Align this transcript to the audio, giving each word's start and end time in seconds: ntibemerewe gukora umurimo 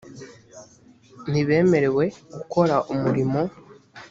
ntibemerewe 1.29 2.05
gukora 2.33 2.75
umurimo 2.93 3.41